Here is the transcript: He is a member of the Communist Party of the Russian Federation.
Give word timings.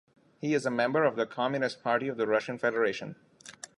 He 0.39 0.55
is 0.55 0.65
a 0.65 0.71
member 0.71 1.03
of 1.03 1.15
the 1.15 1.27
Communist 1.27 1.83
Party 1.83 2.07
of 2.07 2.17
the 2.17 2.25
Russian 2.25 2.57
Federation. 2.57 3.17